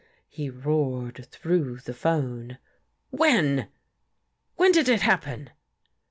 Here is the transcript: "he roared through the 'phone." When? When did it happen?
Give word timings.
"he 0.27 0.49
roared 0.49 1.27
through 1.27 1.77
the 1.77 1.93
'phone." 1.93 2.57
When? 3.21 3.67
When 4.55 4.71
did 4.71 4.89
it 4.89 5.01
happen? 5.01 5.51